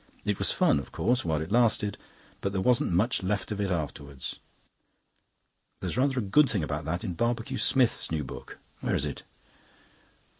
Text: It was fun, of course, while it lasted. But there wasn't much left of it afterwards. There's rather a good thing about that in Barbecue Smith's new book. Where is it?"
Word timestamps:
It 0.25 0.39
was 0.39 0.51
fun, 0.51 0.79
of 0.79 0.91
course, 0.91 1.23
while 1.23 1.43
it 1.43 1.51
lasted. 1.51 1.95
But 2.39 2.53
there 2.53 2.61
wasn't 2.61 2.91
much 2.91 3.21
left 3.21 3.51
of 3.51 3.61
it 3.61 3.69
afterwards. 3.69 4.39
There's 5.79 5.95
rather 5.95 6.17
a 6.17 6.23
good 6.23 6.49
thing 6.49 6.63
about 6.63 6.85
that 6.85 7.03
in 7.03 7.13
Barbecue 7.13 7.59
Smith's 7.59 8.09
new 8.09 8.23
book. 8.23 8.57
Where 8.79 8.95
is 8.95 9.05
it?" 9.05 9.21